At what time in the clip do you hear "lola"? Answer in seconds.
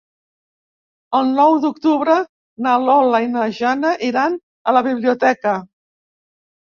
2.87-3.21